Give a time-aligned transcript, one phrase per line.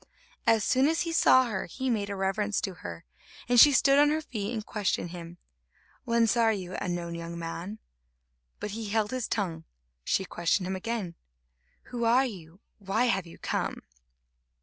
[0.47, 3.05] As soon as he saw her, he made a reverence to her,
[3.47, 5.37] and she stood on her feet and questioned him:
[6.05, 7.77] "Whence are you, unknown young man?"
[8.59, 9.63] But he held his tongue.
[10.03, 11.13] She questioned him again:
[11.93, 12.61] "Who are you?
[12.79, 13.83] Why have you come?"